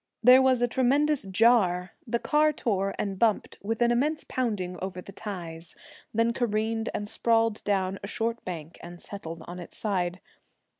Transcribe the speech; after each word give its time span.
There 0.23 0.41
was 0.41 0.63
a 0.63 0.67
tremendous 0.67 1.27
jar; 1.27 1.91
the 2.07 2.17
car 2.17 2.51
tore 2.51 2.95
and 2.97 3.19
bumped 3.19 3.59
with 3.61 3.83
an 3.83 3.91
immense 3.91 4.23
pounding 4.27 4.79
over 4.81 4.99
the 4.99 5.11
ties, 5.11 5.75
then 6.11 6.33
careened 6.33 6.89
and 6.91 7.07
sprawled 7.07 7.63
down 7.65 7.99
a 8.03 8.07
short 8.07 8.43
bank 8.43 8.79
and 8.81 8.99
settled 8.99 9.43
on 9.45 9.59
its 9.59 9.77
side. 9.77 10.19